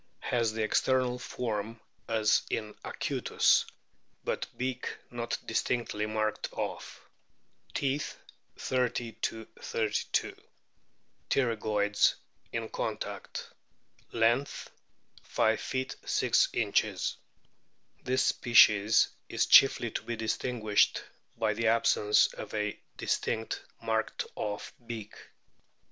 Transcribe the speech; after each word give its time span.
33), 0.23 0.29
has 0.37 0.53
the 0.53 0.63
external 0.63 1.19
form 1.19 1.79
as 2.09 2.41
in 2.49 2.73
acutus, 2.83 3.65
but 4.23 4.47
beak 4.57 4.97
not 5.11 5.37
distinctly 5.45 6.07
marked 6.07 6.51
off. 6.53 7.07
Teeth, 7.75 8.17
30 8.57 9.17
32. 9.61 10.35
Pterygoids 11.29 12.15
in 12.51 12.67
contact. 12.69 13.47
Length, 14.11 14.71
5 15.21 15.59
ft. 15.59 15.95
6 16.09 16.47
in. 16.53 16.73
This 18.03 18.25
species 18.25 19.09
is 19.29 19.45
chiefly 19.45 19.91
to 19.91 20.01
be 20.01 20.15
distinguished 20.15 21.03
by 21.37 21.53
the 21.53 21.67
absence 21.67 22.25
of 22.33 22.51
a 22.55 22.79
distinct 22.97 23.61
marked 23.79 24.25
off 24.35 24.73
beak. 24.83 25.13